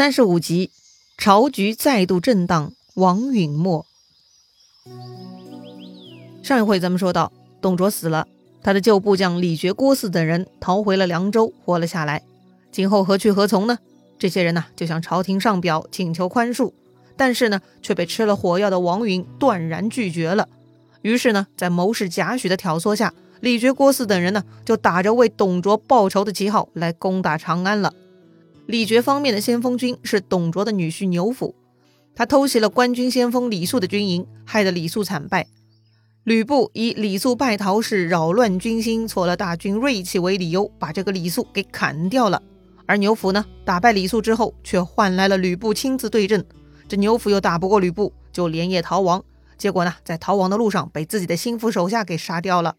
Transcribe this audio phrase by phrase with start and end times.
[0.00, 0.70] 三十五集，
[1.18, 3.84] 朝局再度震荡，王允没。
[6.42, 8.26] 上一回咱们说到，董卓死了，
[8.62, 12.22] 他的旧部将李傕、郭汜等人逃回了凉州，活了下来。
[12.72, 13.78] 今后何去何从呢？
[14.18, 16.72] 这些人呢，就向朝廷上表请求宽恕，
[17.18, 20.48] 但是呢，却被吃了火药的王允断然拒绝了。
[21.02, 27.92] 于是呢，在谋士贾诩的挑唆下，李傕、郭汜等人呢，就打着为董卓报仇的旗号来攻打长安了。
[28.70, 31.56] 李傕方面的先锋军是董卓的女婿牛辅，
[32.14, 35.48] 他偷袭了官军先锋李肃的军营，害得李肃惨败。
[36.22, 42.40] 吕布以李肃败逃是扰乱军心、挫了大军锐气为理由，把这个李肃给砍掉了。
[42.86, 46.46] 而牛辅呢，打败李肃之后，却换来了吕布亲自对阵。
[46.86, 49.20] 这牛辅又打不过吕布，就连夜逃亡。
[49.58, 52.76] 结果呢，在逃亡的路上被自己的心腹手下给杀掉了。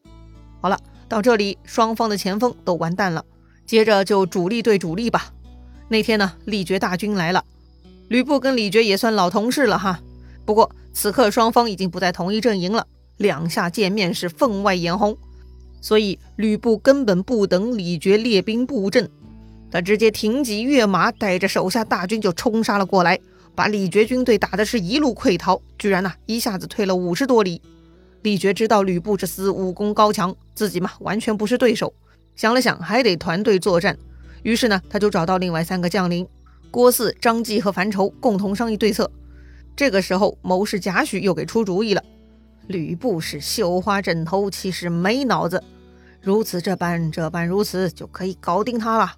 [0.61, 3.25] 好了，到这里双方的前锋都完蛋了，
[3.65, 5.33] 接着就主力对主力吧。
[5.91, 7.43] 那天呢，李傕大军来了，
[8.07, 9.99] 吕布跟李傕也算老同事了哈。
[10.45, 15.17] 不过此刻双方已经不在同一阵营了，两下见面是分外眼红，
[15.81, 19.09] 所以吕布根本不等李傕列兵布阵，
[19.69, 23.19] 他直接挺戟跃马，带着手下大军就冲杀了过来，
[23.53, 27.61] 把李傕军队打的是一路溃逃，居然呢一下子退了五十多里。
[28.21, 31.93] 李傕知道吕布这厮武功高强，自己嘛完全不是对手，
[32.37, 33.97] 想了想还得团队作战。
[34.43, 36.27] 于是呢，他就找到另外三个将领
[36.69, 39.09] 郭汜、张继和樊稠，共同商议对策。
[39.75, 42.03] 这个时候，谋士贾诩又给出主意了：
[42.67, 45.63] 吕布是绣花枕头，其实没脑子。
[46.21, 49.13] 如此这般，这般如此，就可以搞定他了。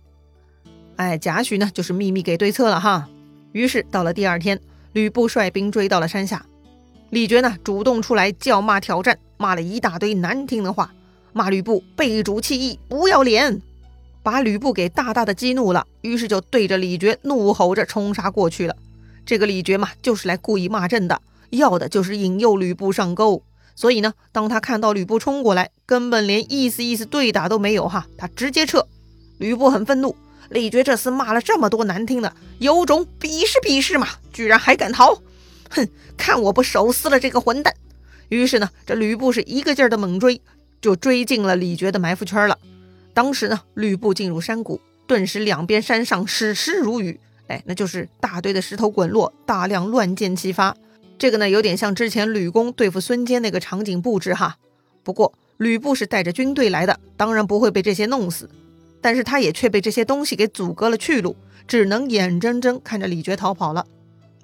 [0.96, 3.10] 哎，贾诩呢，就是秘密给对策了哈。
[3.52, 4.60] 于是到了第二天，
[4.94, 6.46] 吕布率兵追到了山下，
[7.10, 10.94] 李傕呢主动出来叫骂挑战，骂了一大堆难听的话，
[11.34, 13.62] 骂吕布背主弃义，不要脸。
[14.24, 18.76] 把吕布给大大的激怒了，于是就对着李傕怒吼着冲杀过去了。
[19.26, 23.44] 这个李傕嘛，就是来故意骂阵的，要的就是引诱吕布上钩。
[23.76, 28.88] 所以呢，当他看到吕布冲过来，根本连意思意思对打都没有哈，他直接撤。
[29.40, 30.16] 吕布很愤怒，
[30.50, 35.22] 李傕这厮骂了这么多难听的，有种比试比试嘛，居然还敢逃！
[35.70, 37.74] 哼，看我不手撕了这个混蛋！
[38.30, 40.40] 于是呢，这吕布是一个劲儿的猛追，
[40.82, 42.58] 就追进了李傕的埋伏圈了。
[43.14, 50.76] 当时呢，吕布进入山谷，顿时两边山上矢石如雨，哎，那就是大堆的石头滚落，大量乱箭齐发。
[51.20, 54.58] 这个呢，有点像之前吕公对付孙坚那个场景布置哈。
[55.04, 58.50] 不过吕布是带着军队来的，当然不会被这些弄死，
[59.00, 61.36] 但是他也却被这些东西给阻隔了去路，
[61.68, 63.86] 只能眼睁睁看着李傕逃跑了。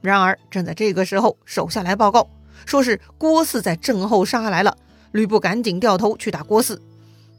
[0.01, 2.29] 然而正在这个时候，手下来报告，
[2.65, 4.77] 说是郭汜在阵后杀来了。
[5.11, 6.77] 吕布赶紧掉头去打郭汜。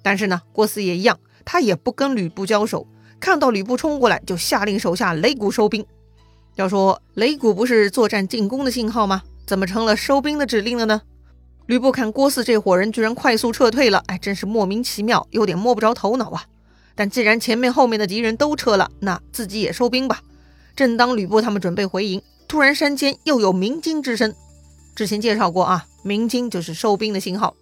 [0.02, 2.86] 但是呢，郭汜也一样，他也不跟吕布交手，
[3.18, 5.84] 看到吕布冲过来，就下令手下擂鼓收兵。
[6.56, 9.22] 要说擂鼓不是作战进攻的信号吗？
[9.46, 11.02] 怎么成了收兵的指令了呢？
[11.66, 16.44] 吕布看郭汜这伙人居然快速撤退了，哎，真是莫名其妙，有点摸不着头脑啊。
[16.94, 20.20] 但既然前面后面的敌人都撤了，那自己也收兵吧。
[20.74, 24.34] 正当吕布他们准备回营，突然山间又有鸣金之声。
[24.94, 27.54] 之前介绍过啊，鸣金就是收兵的信号。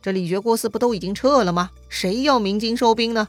[0.00, 1.70] 这李傕、郭汜不都已经撤了吗？
[1.88, 3.28] 谁要鸣金收兵呢？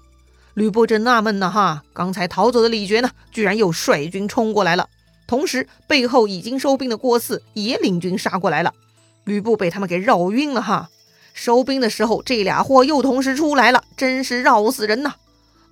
[0.54, 4.88] 吕布正纳闷呢，哈，刚才逃走的李傕呢，居然又率军冲过来了。
[5.28, 8.74] 同时，背后已经收兵的郭汜也领军杀过来了。
[9.26, 10.90] 吕布被他们给绕晕了，哈。
[11.34, 15.14] 收兵的时候，这俩货又同时出来了，真是绕死人呐。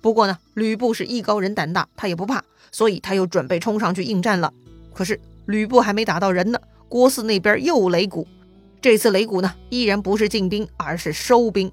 [0.00, 4.52] 不过呢，吕布是艺高人胆大，他也不怕，所以他又准备冲上去应战了。
[4.94, 6.58] 可是吕布还没打到人呢，
[6.88, 8.26] 郭汜那边又擂鼓。
[8.80, 11.70] 这次擂鼓呢，依然不是进兵，而是收兵。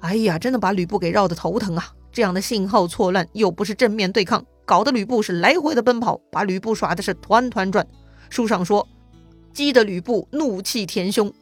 [0.00, 1.92] 哎呀，真的把吕布给绕得头疼啊！
[2.12, 7.86] 这样的信号错乱，又不是正面对抗，搞得吕布是来回的奔跑，把吕布耍的是团团转。
[8.30, 8.86] 书上说，
[9.52, 11.32] 激得吕布怒气填胸，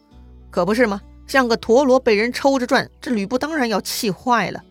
[0.50, 1.00] 可不是吗？
[1.26, 4.62] 像个陀螺被人抽着转，这吕布当然要气坏了。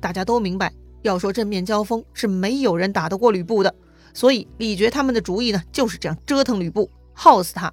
[0.00, 3.74] 大家都明白，要说正面交锋，是没有人打得过吕布的。
[4.12, 7.72] 所以李傕他们的主意呢，就是这样折腾吕布，耗死他。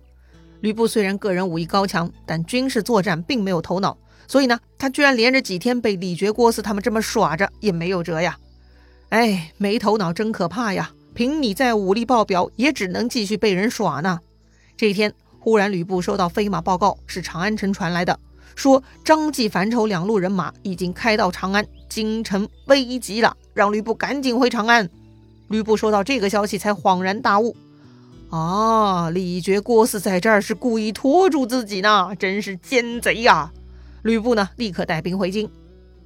[0.61, 8.37] 吕布虽然个人武艺高强，但军事作战并没有头脑，所以呢，他居然连着几天被李傕、郭汜他们这么耍着，也没有辙呀。
[9.09, 10.91] 哎，没头脑真可怕呀！
[11.13, 14.19] 凭你再武力爆表，也只能继续被人耍呢。
[14.75, 18.19] 这一天，忽然吕布收到飞马报告，是长安城传来的，
[18.55, 24.87] 说张济、樊稠两路人马已经开到长安，京城危急了，让吕布赶紧回长安。
[25.47, 27.55] 吕布收到这个消息，才恍然大悟。
[28.29, 29.09] 啊！
[29.09, 33.51] 李傕、郭汜在这儿是故意拖住自己呢，真是奸贼呀！
[34.03, 35.49] 吕布呢，立刻带兵回京。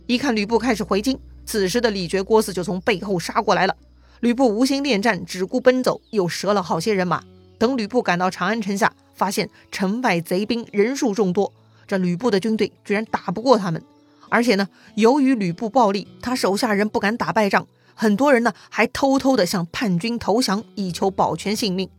[0.05, 3.75] 一看吕布开始回京，此时的李傕、郭汜就从背后杀过来了。
[4.19, 7.23] 吕布无心恋战，只顾奔走，又折了好些人马。
[7.57, 11.51] 等吕布赶到长安城下，发现城外贼兵人数众多，
[11.87, 13.81] 这吕布的军队居然打不过他们。
[14.29, 21.89] 而且呢，由于吕布暴力，他手下人不敢打败仗，很多人呢还偷偷的向叛军投降，以求保全性命。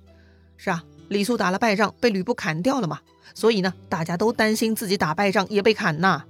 [0.64, 3.00] 是啊，李肃打了败仗，被吕布砍掉了嘛，
[3.35, 6.23] 所以呢，大家都担心自己打败仗也被砍呐。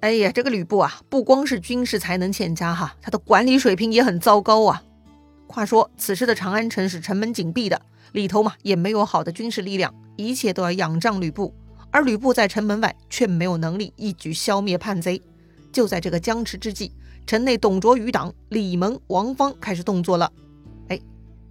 [0.00, 4.82] 哎呀，这个吕布啊，不光是军事才能欠佳哈，他的管理水平也很糟糕啊。
[5.46, 7.80] 话说，此时的长安城是城门紧闭的，
[8.10, 11.54] 里头嘛也没有好的军事力量，一切都要仰仗吕布。
[11.92, 15.22] 而吕布在城门外却没有能力一举消灭叛贼。
[15.70, 16.90] 就在这个僵持之际，
[17.28, 20.32] 城内董卓余党李蒙、王方开始动作了。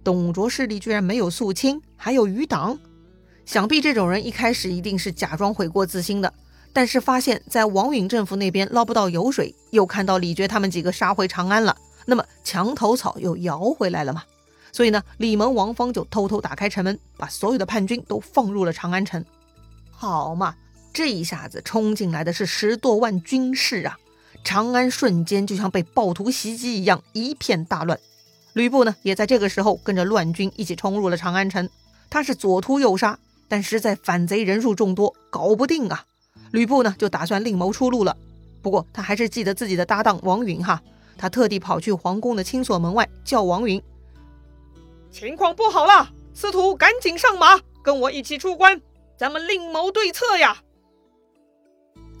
[0.04, 2.78] 董卓势力居然没有肃清，还有余党，
[3.46, 6.32] 想必这种人一开始一定是假装悔过自新的。
[6.72, 11.76] 但是发现，在王允政府那边捞不到油水，又看到李傕他们几个杀回长安了，
[12.06, 14.22] 那么墙头草又摇回来了嘛？
[14.72, 19.22] 所以呢，李蒙、王方就偷偷打开城门，把所有的叛军都放入了长安城。
[19.90, 20.54] 好嘛，
[20.94, 23.98] 这一下子冲进来的是十多万军士啊！
[24.42, 28.00] 长安瞬间就像被暴徒袭击一样，一片大乱。
[28.54, 31.68] 吕布呢，也在这个时候跟着乱军一起冲入了长安城。
[32.10, 33.18] 他是左突右杀，
[33.48, 36.04] 但实在反贼人数众多，搞不定啊！
[36.50, 38.16] 吕布呢，就打算另谋出路了。
[38.60, 40.82] 不过他还是记得自己的搭档王允哈，
[41.16, 43.82] 他特地跑去皇宫的青锁门外叫王允
[45.10, 48.80] ：“情况不好了，司徒赶紧上马，跟我一起出关，
[49.16, 50.58] 咱们另谋对策呀！”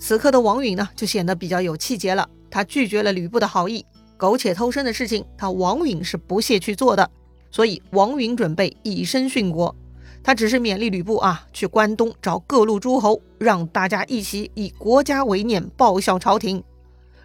[0.00, 2.28] 此刻的王允呢，就显得比较有气节了。
[2.50, 3.84] 他拒绝了吕布的好意，
[4.22, 7.10] 苟且偷生的事情，他王允是不屑去做的。
[7.50, 9.74] 所以王允准备以身殉国。
[10.22, 16.62] 他只是勉励吕布啊，去关东找各路诸侯，让大家一起以国家为念，报效朝廷。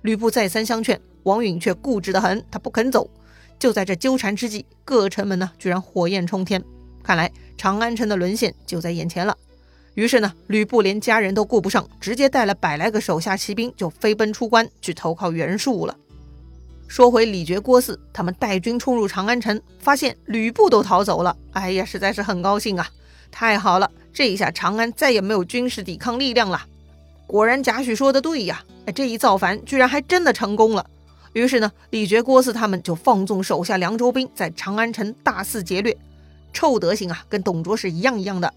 [0.02, 3.08] 吕布再三相劝，王允却固执得很，他不肯走。
[3.60, 6.64] 就在这纠缠之际，各城门呢，居然火焰冲天，
[7.04, 9.38] 看来长安城的沦陷就在眼前了。
[9.94, 15.96] 于是呢，吕布连家人都顾不上，直接带了百来个手下骑兵，就飞奔出关去投靠袁术了。
[16.88, 21.36] 说回李傕、郭汜，他们带军冲入长安城，发现吕布都逃走了。
[21.51, 22.88] 哎呀，实在是很高兴啊！
[23.30, 26.66] 太好了，这一下长安再也没有军事抵抗力量了。
[27.28, 30.89] 果然贾诩说的对呀，哎，这一造反居然还真的成功了。
[31.34, 35.95] 于是呢，李傕、郭汜他们就放纵手下凉州兵在长安城大肆劫掠，
[36.54, 38.51] 臭德行啊，跟董卓是一样一样的。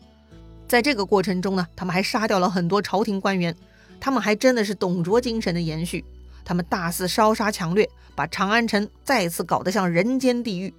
[0.68, 3.54] 在这个过程中呢，他们还杀掉了很多朝廷官员，
[3.98, 6.04] 他们还真的是董卓精神的延续。
[6.44, 10.72] 他们大肆烧杀抢掠，把长安城再次搞得像人间地狱。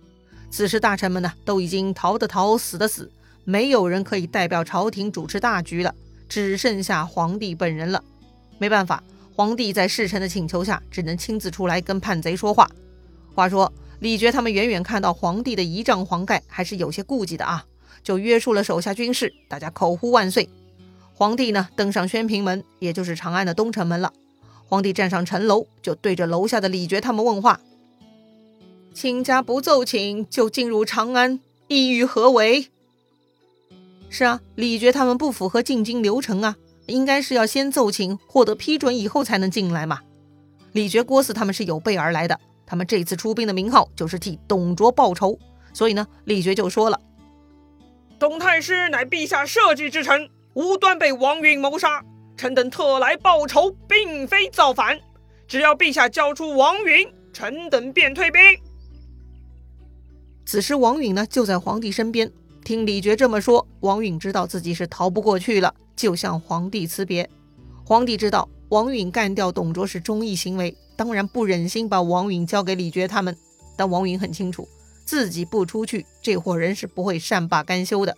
[0.49, 3.09] 此时大臣们呢，都已经逃的逃，死的死，
[3.45, 5.95] 没有人可以代表朝廷主持大局了，
[6.27, 8.03] 只剩下皇帝本人了。
[8.57, 9.01] 没办法，
[9.35, 12.69] 皇帝在侍臣的请求下，只能亲自出来跟叛贼说话。
[13.33, 17.63] 话说李傕他们远远看到皇帝的仪仗黄盖，还是有些顾忌的啊，
[18.03, 20.49] 就约束了手下军士，大家口呼万岁。
[21.13, 24.11] 皇帝呢，登上宣平门，也就是长安的东城门了。
[24.71, 27.59] 皇帝站上城楼，就对着楼下的李傕他们问话
[28.95, 32.69] ：“卿家不奏请就进入长安，意欲何为？”
[34.09, 39.99] 是啊，李傕他们不符合进京流程啊，应该是要先奏请，获得批准以后才能进来嘛。
[40.71, 45.37] 李傕、郭汜他们是有备而来的，他们这次出兵的名号就是替董卓报仇，
[45.73, 46.97] 所以呢，李傕就说了
[48.17, 52.05] ：“董太师乃陛下社稷之臣，无端被王允谋杀。”
[52.41, 54.99] 臣等特来报仇，并非造反。
[55.47, 58.41] 只要陛下交出王允，臣等便退兵。
[60.43, 62.31] 此时王允呢，就在皇帝身边。
[62.65, 67.29] 听李傕这么说，王允知道自己是逃不过去了，就向皇帝辞别。
[67.85, 73.37] 皇帝知道王允干掉董卓是忠义行为，当然不忍心把王允交给李傕他们。
[73.77, 74.67] 但王允很清楚，
[75.05, 78.17] 自己不出去，这伙人是不会善罢甘休的。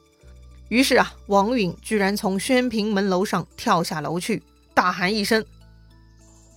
[0.69, 4.41] 于是啊，王允居然从宣平门楼上跳下楼去，
[4.73, 5.45] 大喊一声：“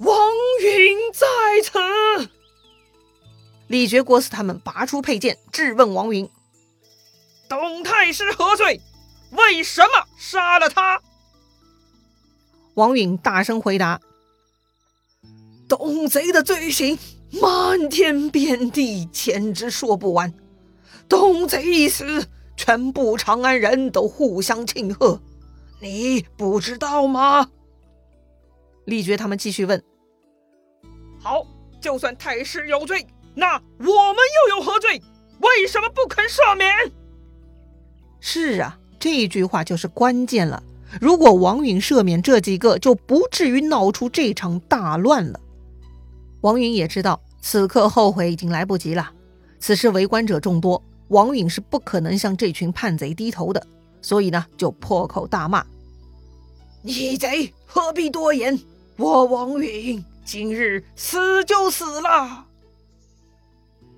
[0.01, 0.17] 王
[0.63, 1.27] 允在
[1.63, 2.31] 此！”
[3.69, 6.31] 李傕、郭汜他们拔出佩剑，质问王允
[7.49, 8.81] ：“董太师何罪？
[9.33, 11.03] 为什么杀了他？”
[12.75, 14.01] 王允大声回答
[15.69, 16.99] ：“董贼的罪行
[17.33, 20.33] 漫天遍地，简直说不完。
[21.09, 22.29] 董贼一死。”
[22.67, 25.21] 全部长安人都互相庆贺，
[25.79, 27.49] 你不知道吗？
[28.87, 29.81] 李觉他们继续问
[31.23, 31.47] ：“好，
[31.81, 33.07] 就算太师有罪，
[33.37, 34.17] 那我们
[34.49, 35.01] 又有何罪？
[35.39, 36.69] 为什么不肯赦免？”
[38.19, 40.61] 是啊，这句话就是关键了。
[41.01, 45.39] 如果王允赦免这几个，就不至于闹出这场大乱了。
[46.41, 49.13] 王允也知道，此刻后悔已经来不及了。
[49.61, 53.67] 此时围观者众多，王允是不可能向这群叛贼低头的，
[54.03, 55.65] 所以呢，就破口大骂
[56.83, 58.59] ：“逆贼何必多言？
[58.97, 62.47] 我王允今日死就死了。”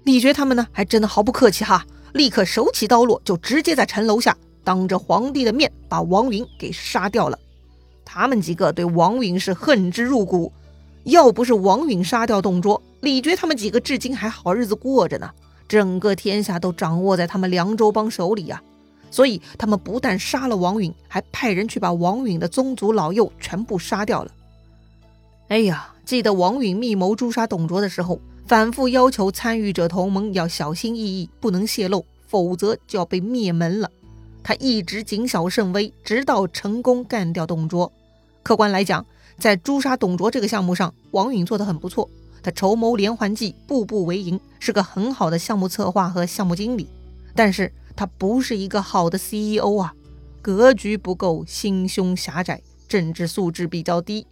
[0.04, 7.38] 李傕他们呢，还真的毫不客气哈，立刻手起刀落，就直接在城楼下当着皇帝的面把王允给杀掉了。
[8.04, 10.52] 他们几个对王允是恨之入骨，
[11.04, 15.30] 要不是王允杀掉董卓，李傕他们几个至今还好日子过着呢。
[15.68, 18.62] 整个天下都掌握在他们凉州帮手里呀，
[19.10, 24.30] 所以他们不但杀了王允，还派人去把王允的宗族老幼全部杀掉了。
[25.48, 33.90] 哎呀，记得王允密谋诛杀董卓的时候，反复要求参与者同盟要小心翼翼，不能泄露，否则就要被灭门了。
[34.42, 37.92] 他一直谨小慎微，直到成功干掉董卓。
[38.42, 39.04] 客观来讲，
[39.38, 42.08] 在诛杀董卓这个项目上，王允做得很不错。
[42.48, 46.88] 他筹谋连环计，步步为营，是个很好的项目策划和项目经理。
[47.34, 49.92] 但是他不是一个好的 CEO 啊，
[50.40, 54.26] 格局不够，心胸狭窄，政治素质比较低。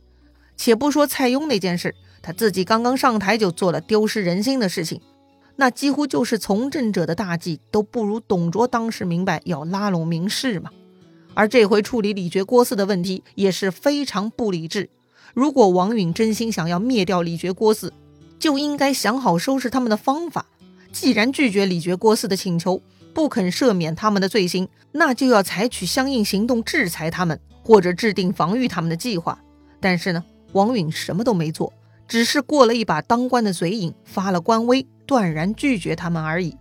[0.57, 5.03] 且不说蔡邕那件事，他自己刚刚上台就做了丢失人心的事情，
[5.57, 10.71] 那几乎就是从政者的大忌，都不如董卓当时明白要拉拢名士嘛。
[11.35, 14.89] 而这回处理李傕郭汜的问题也是非常不理智。
[15.35, 17.91] 如果王允真心想要灭掉李傕郭汜，
[18.47, 20.47] 就应该想好收拾他们的方法。
[20.93, 22.81] 既然拒绝李傕郭汜的请求，
[23.13, 29.37] 不肯赦免他们的罪行，那就要采取相应行动制裁他们，或者制定防御他们的计划。
[29.81, 31.73] 但是呢，王允什么都没做，
[32.07, 36.57] 只是过了一把当官的嘴瘾，发了官威，断然拒绝他们而已。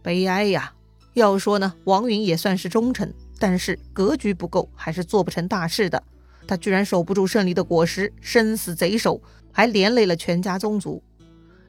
[0.00, 0.72] 悲哀呀！
[1.14, 6.00] 要说呢，王允也算是忠臣，但是格局不够，还是做不成大事的。
[6.46, 9.20] 他居然守不住胜利的果实，身死贼手，
[9.50, 11.02] 还连累了全家宗族。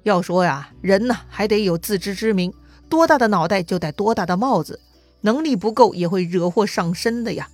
[0.09, 2.51] 要说呀，人呢还得有自知之明，
[2.89, 4.79] 多大的脑袋就戴多大的帽子，
[5.21, 7.47] 能力不够也会惹祸上身的呀。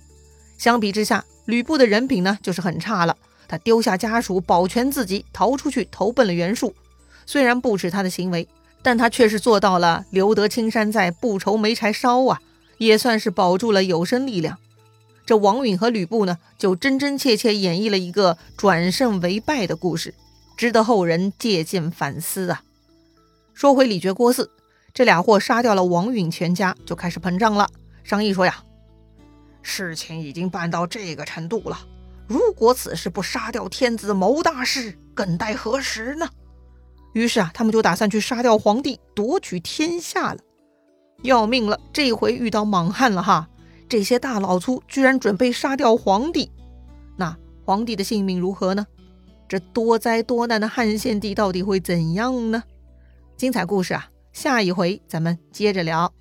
[0.56, 3.16] 相比之下，吕布的人品呢就是很差了。
[3.46, 6.74] 他丢下家属，保全自己，逃出去投奔了袁术。
[7.26, 8.48] 虽然不耻他的行为，
[8.82, 12.40] 但他却是做到了留得青山在，不愁没柴烧啊，
[12.78, 14.58] 也算是保住了有生力量。
[15.26, 20.14] 这王允和吕布呢，就真真切切演绎了一个转胜为败的故事，
[20.56, 22.62] 值得后人借鉴反思啊。
[23.54, 24.48] 说回李傕郭汜，
[24.94, 27.68] 这俩货杀掉了王允全家，就开始膨胀了。
[28.04, 28.62] 商议说呀，
[29.62, 31.78] 事情已经办到这个程度了，
[32.26, 36.28] 如果此时不杀掉天子谋大事，更待何时呢？
[37.12, 40.38] 于是啊，他们就打算去杀掉皇帝，夺取天下了。
[41.22, 43.48] 要命了，这回遇到莽汉了哈！
[43.88, 46.50] 这些大老粗居然准备杀掉皇帝，
[47.16, 47.34] 那
[47.64, 48.86] 皇帝的性命如何呢？
[49.48, 52.62] 这多灾多难的汉献帝到底会怎样呢？
[53.36, 56.12] 精彩故事啊，下一回咱们接着聊。